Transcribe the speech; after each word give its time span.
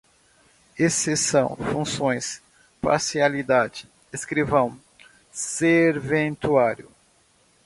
exceção, 0.79 1.55
funções, 1.71 2.41
parcialidade, 2.81 3.87
escrivão, 4.11 4.75
serventuário 5.31 6.89